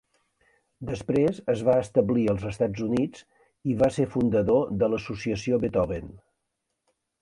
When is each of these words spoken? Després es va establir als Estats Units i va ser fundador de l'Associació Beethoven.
Després 0.91 1.41
es 1.53 1.61
va 1.67 1.75
establir 1.83 2.25
als 2.33 2.47
Estats 2.53 2.87
Units 2.87 3.23
i 3.75 3.79
va 3.85 3.93
ser 4.01 4.09
fundador 4.17 4.77
de 4.83 4.93
l'Associació 4.93 5.65
Beethoven. 5.67 6.15